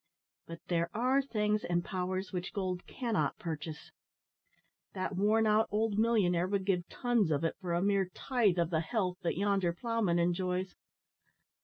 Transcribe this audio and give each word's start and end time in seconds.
But 0.47 0.61
there 0.67 0.89
are 0.95 1.21
things 1.21 1.63
and 1.63 1.85
powers 1.85 2.33
which 2.33 2.53
gold 2.53 2.87
cannot 2.87 3.37
purchase. 3.37 3.91
That 4.95 5.15
worn 5.15 5.45
out 5.45 5.67
old 5.69 5.99
millionnaire 5.99 6.47
would 6.47 6.65
give 6.65 6.89
tons 6.89 7.29
of 7.29 7.43
it 7.43 7.55
for 7.61 7.75
a 7.75 7.83
mere 7.83 8.09
tithe 8.11 8.57
of 8.57 8.71
the 8.71 8.79
health 8.81 9.19
that 9.21 9.37
yonder 9.37 9.71
ploughman 9.73 10.17
enjoys. 10.17 10.75